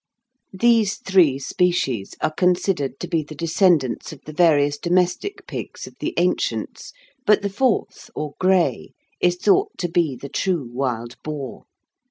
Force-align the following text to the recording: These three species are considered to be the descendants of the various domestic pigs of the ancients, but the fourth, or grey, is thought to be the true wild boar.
These 0.55 0.95
three 0.97 1.37
species 1.37 2.15
are 2.21 2.33
considered 2.33 2.99
to 3.01 3.07
be 3.07 3.21
the 3.21 3.35
descendants 3.35 4.11
of 4.11 4.19
the 4.25 4.33
various 4.33 4.79
domestic 4.79 5.45
pigs 5.45 5.85
of 5.85 5.93
the 5.99 6.15
ancients, 6.17 6.91
but 7.23 7.43
the 7.43 7.51
fourth, 7.51 8.09
or 8.15 8.33
grey, 8.39 8.93
is 9.19 9.35
thought 9.35 9.77
to 9.77 9.87
be 9.87 10.15
the 10.15 10.27
true 10.27 10.67
wild 10.73 11.17
boar. 11.23 11.65